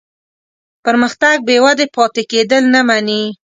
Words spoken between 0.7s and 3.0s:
پرمختګ بېودې پاتې کېدل نه